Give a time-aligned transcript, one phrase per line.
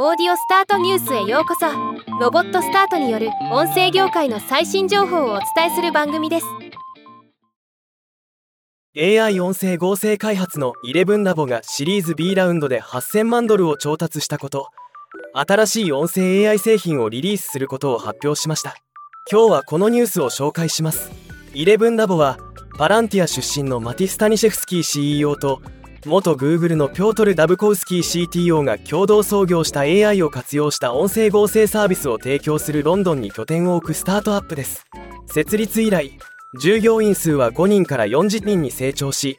[0.00, 1.66] オーディオスタートニュースへようこそ。
[2.20, 6.46] ロボットスタートによる音声業界の最新情報をお伝えする番組です。
[8.96, 14.68] AI 音声合成開発の11ラボがシリーズ B ラウンドで8000万ドルを調達したこと。
[15.34, 18.76] 新しい音声 AI 製品をリリースすることを発表しました。
[19.28, 21.10] 今日はこのニュースを紹介します。
[21.54, 22.38] 11ラボは
[22.76, 25.60] パランティア出身のマティスタニシェフスキー CEO と
[26.06, 34.86] 元 Google のピョートル・ダブコウスキー CTO が共同創業した AI を活用した音声合成サービスを提供するロンドンに拠点を置くスタートアップです。
[35.26, 36.12] 設立以来
[36.60, 39.38] 従業員数は5人から40人に成長し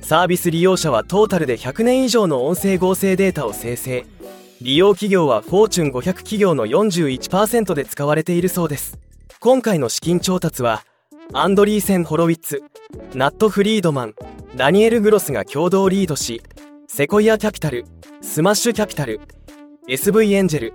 [0.00, 4.06] サービス利用者はトータルで100年以上の音声合成データを生成。
[4.62, 8.98] 利用企業はフォーチュン500企業の41%で使われているそうです。
[9.40, 10.84] 今回の資金調達は
[11.32, 12.62] アンドリーセン・ホロウィッツ
[13.14, 14.14] ナット・フリードマン
[14.58, 16.42] ダニエル・グロスが共同リードし
[16.88, 17.84] セコイア・キャピタル
[18.20, 19.20] スマッシュ・キャピタル
[19.88, 20.74] SV エンジェル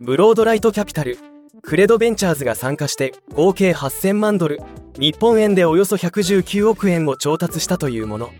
[0.00, 1.16] ブロードライト・キャピタル
[1.62, 4.60] クレドベンチャーズが参加して合計8000万ドル
[4.98, 8.30] 日本円でおよそ119億円を調達したというもの。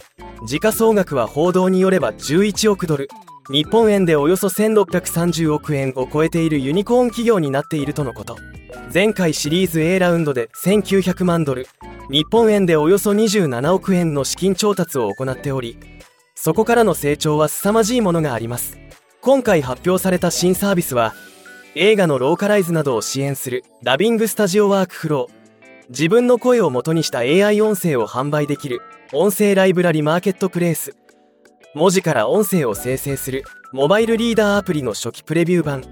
[0.46, 3.08] 時価総額は報道によれば11億ドル
[3.50, 8.36] 日本円でおよそ1630億円を超えているユニコーン企業になっているとのこと。
[8.92, 11.66] 前回シリーズ A ラウンドで1900万ドル
[12.12, 15.78] 日本円でおよそ27億円の資金調達を行っており
[16.34, 18.78] そこからの成長は凄まじいものがあります。
[19.22, 21.14] 今回発表された新サービスは
[21.74, 25.88] 映画のローカライズなどを支援するダビングスタジオワークフロー。
[25.88, 28.82] 自分の声を元にした AI 音声を販売できる
[29.14, 30.94] 音声ライブラリマーケットプレイス。
[31.74, 35.82] 文字から音声を生成するモバイルリーダーアプリの初期プレビュー版。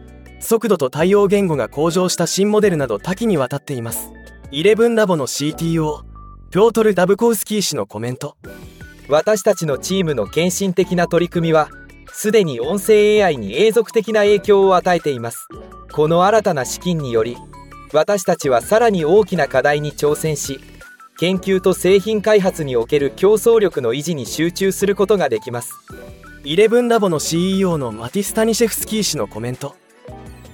[0.41, 4.11] 速度と対応言語が向上した新モデルなど多岐にわたっています。
[4.53, 6.10] 11ラボの CTO
[6.53, 8.37] ピョートル・ダブコウスキー氏のコメント。
[9.09, 11.69] 私たちのチームの献身的な取り組みは
[12.13, 15.47] すでに音声 AI に永続的な影響を与えています。
[15.93, 17.37] この新たな資金により
[17.93, 20.59] 私たちはさらに大きな課題に挑戦し
[21.21, 25.73] 研究と製品開発における競争力の維持に集中することができます。
[26.43, 29.77] 11ラボの CEO のマティスタニシェフスキー氏のコメント。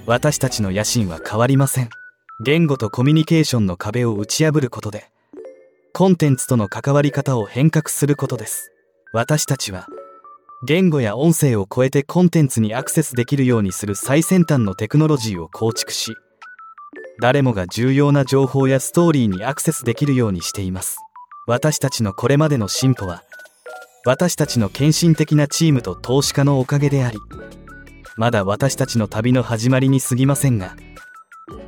[0.05, 1.89] 私たちの野心は変わりません。
[2.43, 5.09] 言語とコミュニケーションの壁を打ち破ることで
[5.97, 8.71] コンテンツとの関わり方を変革することです。
[9.13, 9.87] 私たちは
[10.63, 16.13] 言語や音声を超えてコンテンツにアクセスできるようにする最先端のテクノロジーを構築し
[17.19, 20.99] 誰もが重要な情報やストーリーにアクセスできるようにしています。
[21.47, 23.23] 私たちのこれまでの進歩は
[24.05, 27.17] 私たちの献身的なチームと投資家のおかげであり
[28.17, 30.75] まだ私たちの旅の始まりに過ぎませんが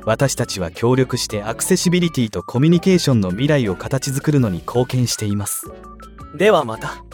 [0.04, 5.70] 私たちは協力してアクセシビリティとコミュニケーションの未来を形作るのに貢献しています。
[6.36, 7.04] ではまた。